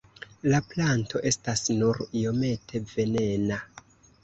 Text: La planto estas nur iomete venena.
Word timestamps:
La 0.53 0.61
planto 0.71 1.21
estas 1.33 1.61
nur 1.83 2.01
iomete 2.23 2.83
venena. 2.95 3.63